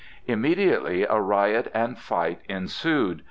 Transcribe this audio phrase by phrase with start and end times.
[0.25, 3.19] Immediately a riot and fight ensued.